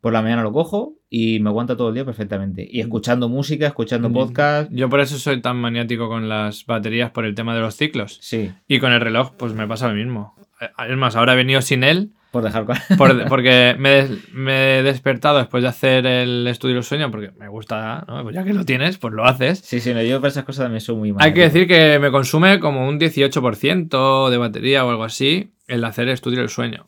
[0.01, 2.67] Por la mañana lo cojo y me aguanta todo el día perfectamente.
[2.69, 4.73] Y escuchando música, escuchando podcast.
[4.73, 8.19] Yo por eso soy tan maniático con las baterías por el tema de los ciclos.
[8.21, 10.35] Sí, Y con el reloj, pues me pasa lo mismo.
[10.61, 12.65] Eh, Es más, ahora he venido sin él por dejar.
[12.97, 17.31] por- porque me, des- me he despertado después de hacer el estudio del sueño, porque
[17.39, 18.23] me gusta, ¿no?
[18.23, 19.59] Pues ya que lo tienes, pues lo haces.
[19.61, 22.11] Sí, sí, no, yo para esas cosas también soy muy Hay que decir que me
[22.11, 26.87] consume como un 18% de batería o algo así el hacer el estudio del sueño.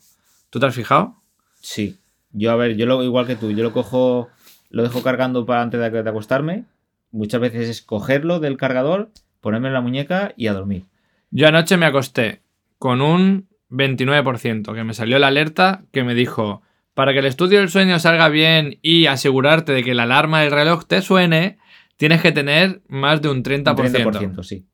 [0.51, 1.17] ¿Tú te has fijado?
[1.61, 1.99] Sí.
[2.33, 4.29] Yo, a ver, yo lo igual que tú, yo lo cojo,
[4.71, 6.65] lo dejo cargando para antes de, de acostarme.
[7.11, 10.85] Muchas veces es cogerlo del cargador, ponerme en la muñeca y a dormir.
[11.31, 12.41] Yo anoche me acosté
[12.79, 16.63] con un 29%, que me salió la alerta que me dijo,
[16.95, 20.53] para que el estudio del sueño salga bien y asegurarte de que la alarma del
[20.53, 21.59] reloj te suene,
[21.97, 23.81] tienes que tener más de un 30%.
[23.81, 24.67] Un 30%, sí.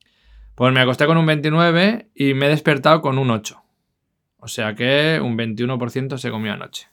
[0.54, 3.62] Pues me acosté con un 29 y me he despertado con un 8.
[4.40, 6.88] O sea que un 21% se comió anoche.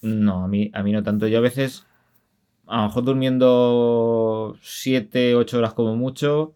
[0.00, 1.26] No, a mí, a mí no tanto.
[1.26, 1.86] Yo a veces,
[2.66, 6.54] a lo mejor durmiendo 7, 8 horas como mucho,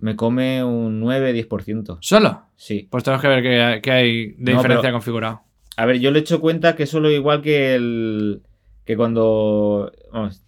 [0.00, 1.98] me come un 9, 10%.
[2.00, 2.42] ¿Solo?
[2.56, 2.88] Sí.
[2.90, 5.40] Pues tenemos que ver qué, qué hay de No, diferencia pero- configurado.
[5.76, 8.42] A ver, yo le he hecho cuenta que solo igual que el.
[8.84, 9.90] que cuando.
[10.12, 10.42] Vamos,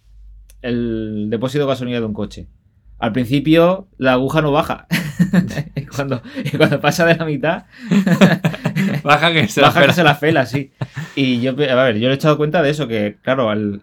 [0.61, 2.47] el depósito de gasolina de un coche.
[2.99, 4.87] Al principio la aguja no baja.
[5.75, 7.65] y, cuando, y cuando pasa de la mitad,
[9.03, 10.71] Baja que se la baja que se la fela, sí.
[11.15, 13.81] Y yo, a ver, yo le he echado cuenta de eso, que claro, al,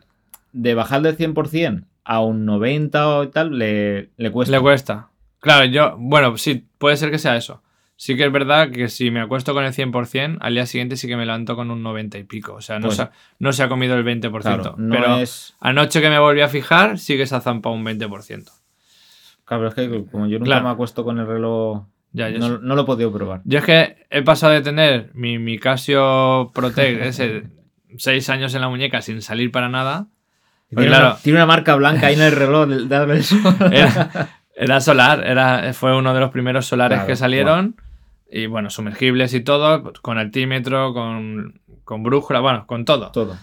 [0.53, 4.53] de bajar del 100% a un 90 o tal, le, le cuesta.
[4.57, 5.09] Le cuesta.
[5.45, 7.63] Claro, yo, bueno, sí, puede ser que sea eso.
[7.97, 11.07] Sí que es verdad que si me acuesto con el 100%, al día siguiente sí
[11.07, 12.55] que me levanto con un 90 y pico.
[12.55, 14.41] O sea, no, Pues- se, ha, no se ha comido el 20%.
[14.43, 15.55] Claro, no pero es.
[15.61, 18.51] anoche que me volví a fijar, sí que se ha zampado un 20%.
[19.45, 20.65] Claro, es que como yo nunca Claro.
[20.65, 23.43] me acuesto con el reloj, Ya, ya no, lo he podido probar.
[23.45, 27.45] Yo es que he pasado de tener mi, mi Casio Protect ese
[27.99, 30.07] 6 años en la muñeca sin salir para nada.
[30.71, 31.07] Pues Tiene, claro.
[31.13, 33.21] una, tiene una marca blanca ahí en el reloj, darle.
[33.73, 37.77] Era, era solar, era, fue uno de los primeros solares Claro, que salieron.
[38.31, 43.13] Y bueno, sumergibles y todo, con altímetro, con, con brújula, bueno, con todo.
[43.13, 43.37] Todo.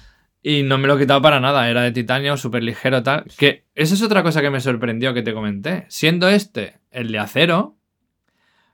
[0.44, 3.26] Y no me lo he quitado para nada, era de titanio, súper ligero, tal.
[3.38, 5.86] Que esa es otra cosa que me sorprendió que te comenté.
[5.88, 7.78] Siendo este el de acero,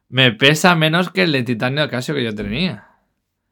[0.08, 2.87] me pesa menos que el de titanio Casio que yo tenía.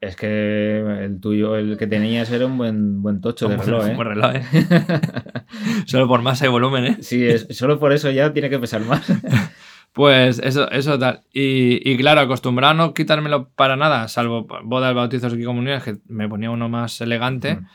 [0.00, 3.78] Es que el tuyo, el que tenías era un buen, buen tocho de Un reloj,
[3.80, 3.90] buen- ¿eh?
[3.90, 4.44] un buen reloj, ¿eh?
[5.86, 6.96] Solo por masa y volumen, ¿eh?
[7.00, 9.06] Sí, es, solo por eso ya tiene que pesar más.
[9.92, 11.22] Pues eso, eso tal.
[11.32, 15.96] Y, y claro, acostumbrado a no quitármelo para nada, salvo bodas, bautizos y comuniones, que
[16.06, 17.54] me ponía uno más elegante.
[17.54, 17.66] Mm.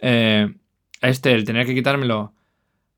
[0.00, 0.54] eh,
[1.02, 2.32] este, el tener que quitármelo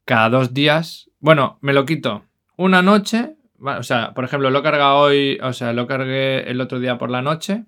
[0.04, 1.10] cada dos días.
[1.18, 3.34] Bueno, me lo quito una noche.
[3.60, 6.96] O sea, por ejemplo, lo he cargado hoy, o sea, lo cargué el otro día
[6.96, 7.64] por la noche.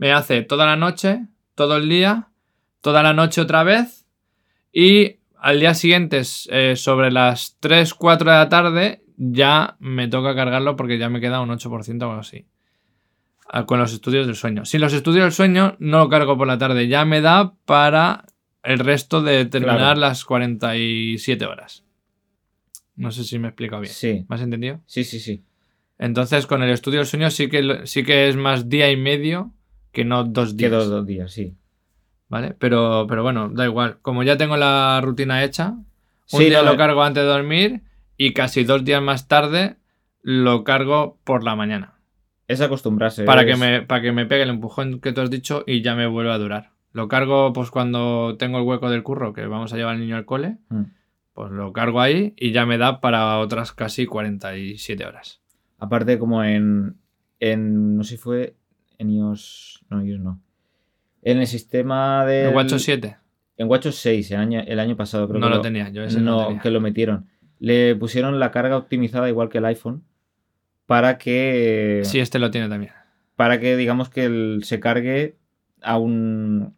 [0.00, 2.28] Me hace toda la noche, todo el día,
[2.80, 4.06] toda la noche otra vez.
[4.72, 10.34] Y al día siguiente, eh, sobre las 3, 4 de la tarde, ya me toca
[10.34, 12.46] cargarlo porque ya me queda un 8% o algo así.
[13.66, 14.64] Con los estudios del sueño.
[14.64, 16.88] Sin los estudios del sueño, no lo cargo por la tarde.
[16.88, 18.24] Ya me da para
[18.62, 20.00] el resto de terminar Claro.
[20.00, 21.84] las 47 horas.
[22.96, 23.92] No sé si me he explicado bien.
[23.92, 24.80] Sí, ¿Me has entendido?
[24.86, 25.44] sí, sí, sí.
[25.98, 29.52] Entonces, con el estudio del sueño sí que, sí que es más día y medio
[29.92, 30.70] que no dos días.
[30.70, 31.54] Quedo dos días, sí.
[32.28, 32.54] ¿Vale?
[32.58, 33.98] Pero, pero bueno, da igual.
[34.02, 35.84] Como ya tengo la rutina hecha, un
[36.26, 36.76] Sí, día no, lo eh.
[36.76, 37.82] cargo antes de dormir
[38.16, 39.76] y casi dos días más tarde
[40.22, 41.94] lo cargo por la mañana.
[42.46, 43.24] Es acostumbrarse.
[43.24, 45.82] Para es- que, me, para que me pegue el empujón que tú has dicho y
[45.82, 46.70] ya me vuelva a durar.
[46.92, 50.16] Lo cargo pues cuando tengo el hueco del curro, que vamos a llevar al niño
[50.16, 50.82] al cole, Mm.
[51.34, 55.40] pues lo cargo ahí y ya me da para otras casi 47 horas.
[55.78, 56.96] Aparte, como en,
[57.40, 57.96] en.
[57.96, 58.54] No sé si fue.
[59.00, 59.80] En iOS.
[59.88, 60.40] No, iOS no.
[61.22, 62.48] En el sistema de.
[62.48, 63.16] ¿El Watch 7?
[63.56, 66.18] En WatchOS 6, el año, el año pasado creo No que lo tenía, yo ese
[66.20, 66.62] no, no tenía.
[66.62, 67.26] que lo metieron.
[67.58, 70.02] Le pusieron la carga optimizada igual que el iPhone
[70.86, 72.92] para que Sí, este lo tiene también.
[73.36, 75.36] para que digamos que el- se cargue
[75.82, 76.74] a un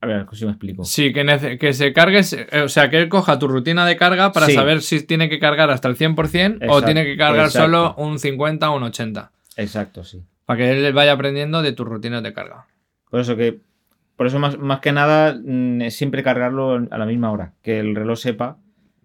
[0.00, 0.84] a ver, si me explico.
[0.84, 4.32] Sí, que, que se cargue, eh, o sea, que él coja tu rutina de carga
[4.32, 4.52] para Sí.
[4.52, 7.66] saber si tiene que cargar hasta el 100% o tiene que cargar exacto.
[7.66, 9.32] solo un 50 o un 80.
[9.56, 10.22] Exacto, sí.
[10.46, 12.66] Para que él vaya aprendiendo de tus rutinas de carga.
[13.10, 13.60] Por eso que.
[14.16, 17.52] Por eso, más, más que nada, mm, es siempre cargarlo a la misma hora.
[17.62, 18.58] Que el reloj sepa.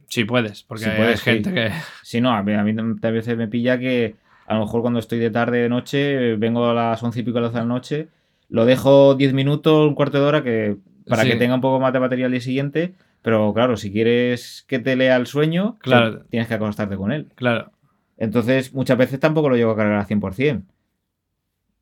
[0.08, 1.56] Si puedes, porque Si hay puedes, gente sí.
[1.56, 1.71] que.
[2.04, 4.15] Si no, a mí, a mí a veces me pilla que
[4.47, 7.38] a lo mejor cuando estoy de tarde, de noche, vengo a las 11 y pico
[7.38, 8.08] a las 12 de la noche,
[8.49, 11.30] lo dejo 10 minutos, un cuarto de hora, que para Sí.
[11.30, 12.93] que tenga un poco más de batería al día siguiente.
[13.21, 16.23] Pero claro, si quieres que te lea el sueño, Claro.
[16.30, 17.28] tienes que acostarte con él.
[17.36, 17.71] Claro.
[18.17, 20.63] Entonces, muchas veces tampoco lo llego a cargar al 100%.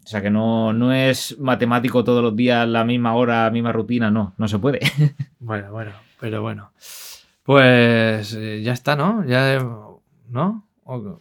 [0.07, 4.09] O sea que no, no es matemático todos los días, la misma hora, misma rutina,
[4.09, 4.79] no, no se puede.
[5.39, 6.71] Bueno, bueno, pero bueno.
[7.43, 9.25] Pues eh, ya está, ¿no?
[9.25, 9.59] Ya,
[10.29, 10.65] ¿no?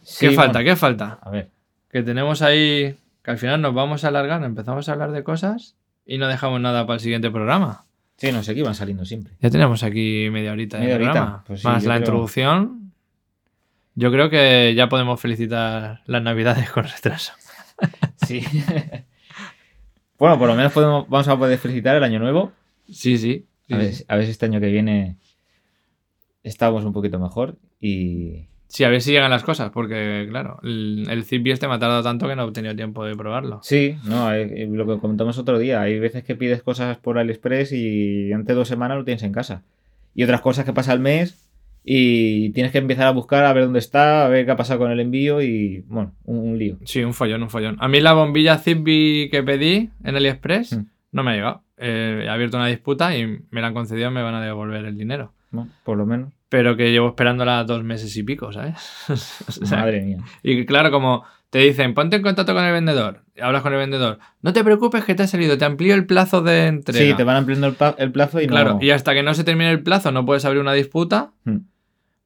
[0.03, 0.59] Sí, ¿Qué falta?
[0.59, 0.69] bueno.
[0.71, 1.19] ¿Qué falta?
[1.21, 1.49] A ver,
[1.91, 5.75] Que tenemos ahí que al final nos vamos a alargar, empezamos a hablar de cosas
[6.05, 7.83] y no dejamos nada para el siguiente programa.
[8.15, 9.33] sí, no sé qué iban saliendo siempre.
[9.41, 11.43] Ya tenemos aquí media horita de horita, programa.
[11.45, 12.93] pues sí, Más la creo- introducción.
[13.95, 17.33] Yo creo que ya podemos felicitar las navidades con retraso.
[18.27, 18.41] Sí.
[20.19, 22.51] bueno, por lo menos podemos, vamos a poder felicitar el año nuevo.
[22.89, 23.45] Sí, sí.
[23.67, 25.17] sí, A ver, a ver si este año que viene
[26.43, 28.47] estamos un poquito mejor y...
[28.69, 31.79] Sí, a ver si llegan las cosas, porque claro, el, el Zigbee este me ha
[31.79, 33.61] tardado tanto que no he tenido tiempo de probarlo.
[33.63, 37.71] Sí, no, eh, lo que comentamos otro día, hay veces que pides cosas por AliExpress
[37.71, 39.63] y antes de dos semanas lo tienes en casa.
[40.13, 41.46] Y otras cosas que pasa el mes
[41.89, 44.77] y tienes que empezar a buscar a ver dónde está, a ver qué ha pasado
[44.79, 46.77] con el envío y, bueno, un, un lío.
[46.83, 47.77] Sí, un follón, un follón.
[47.79, 50.85] A mí la bombilla Zigbee que pedí en AliExpress Mm.
[51.13, 51.63] no me ha llegado.
[51.77, 54.97] Eh, he abierto una disputa y me la han concedido me van a devolver el
[54.97, 55.31] dinero.
[55.49, 56.33] Bueno, por lo menos.
[56.49, 58.75] Pero que llevo esperándola dos meses y pico, ¿sabes?
[59.61, 60.17] O sea, Madre mía.
[60.43, 63.23] Y claro, como te dicen, ponte en contacto con el vendedor.
[63.41, 64.19] Hablas con el vendedor.
[64.41, 67.05] No te preocupes que te ha salido, te amplío el plazo de entrega.
[67.11, 68.51] Sí, te van ampliando el, el plazo y no...
[68.51, 71.31] Claro, y hasta que no se termine el plazo no puedes abrir una disputa.
[71.45, 71.59] Hmm.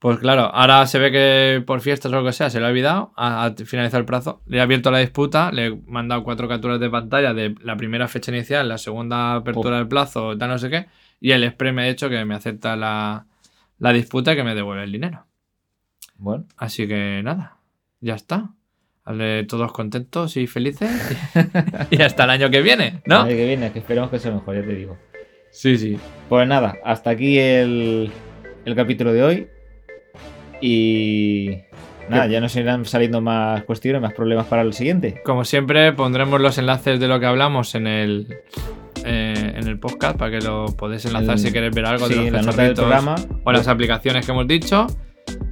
[0.02, 2.70] Pues claro, ahora se ve que por fiestas o lo que sea se lo ha
[2.70, 6.48] olvidado, ha, ha finalizado el plazo, le he abierto la disputa, le he mandado cuatro
[6.48, 9.78] capturas de pantalla de la primera fecha inicial, la segunda apertura Oh.
[9.78, 10.88] del plazo, tal no sé qué,
[11.20, 13.28] y el Express me ha dicho que me acepta la,
[13.78, 15.28] la disputa y que me devuelve el dinero.
[16.18, 17.58] Bueno, Así que nada,
[18.00, 18.50] ya está.
[19.06, 20.90] Vale, todos contentos y felices
[21.92, 23.18] y hasta el año que viene, el ¿no?
[23.22, 24.98] año que viene, que esperemos que sea mejor, ya te digo.
[25.52, 26.00] Sí, sí.
[26.28, 28.12] Pues nada, hasta aquí el,
[28.66, 29.48] el capítulo de hoy.
[30.62, 31.58] Y
[32.10, 35.22] nada, ya nos irán saliendo más cuestiones, más problemas para el siguiente.
[35.26, 38.28] Como siempre, pondremos los enlaces de lo que hablamos en el,
[39.06, 42.14] eh, en el podcast para que lo podéis enlazar El- si queréis ver algo sí,
[42.16, 43.16] de los la nota del programa.
[43.44, 44.88] o las aplicaciones que hemos dicho.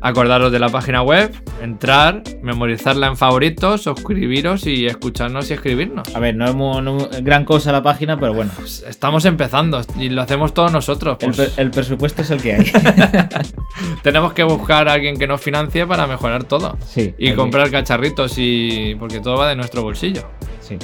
[0.02, 1.30] Acordaros de la página web,
[1.62, 6.16] entrar, memorizarla en favoritos, suscribiros y escucharnos y escribirnos.
[6.16, 9.26] A ver, no es muy- no es gran cosa la página, pero bueno, Pues estamos
[9.26, 11.18] empezando y lo hacemos todos nosotros.
[11.20, 12.72] el, pues el presupuesto es el que hay.
[14.04, 16.78] tenemos que buscar a alguien que nos financie para mejorar todo.
[16.86, 17.14] Sí.
[17.18, 18.96] Y que- comprar cacharritos y.
[19.00, 20.30] porque todo va de nuestro bolsillo.
[20.62, 20.78] Sí,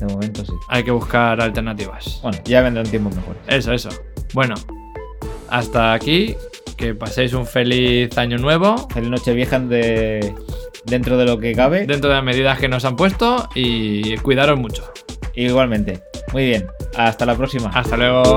[0.00, 0.52] de momento sí.
[0.68, 2.20] Hay que buscar alternativas.
[2.22, 3.40] Bueno, ya vendrán tiempos mejores.
[3.46, 3.88] Eso, eso.
[4.32, 4.54] Bueno,
[5.50, 6.34] hasta aquí.
[6.78, 8.88] Que paséis un feliz año nuevo.
[8.88, 10.32] Feliz noche vieja de,
[10.84, 11.86] dentro de lo que cabe.
[11.86, 13.48] Dentro de las medidas que nos han puesto.
[13.56, 14.90] Y cuidaros mucho.
[15.34, 16.00] Igualmente.
[16.32, 16.66] Muy bien.
[16.96, 17.68] Hasta la próxima.
[17.74, 18.36] Hasta luego.